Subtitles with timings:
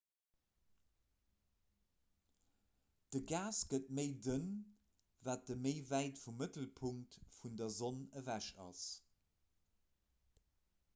[3.13, 4.49] de gas gëtt méi dënn
[5.29, 8.85] wat ee méi wäit vum mëttelpunkt vun der sonn ewech ass